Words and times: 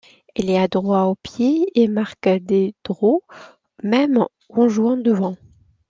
Il 0.35 0.49
est 0.49 0.57
adroit 0.57 1.05
au 1.05 1.13
pied 1.13 1.67
et 1.79 1.87
marque 1.87 2.27
des 2.27 2.73
drops 2.83 3.21
même 3.83 4.25
en 4.49 4.67
jouant 4.67 4.97
devant. 4.97 5.37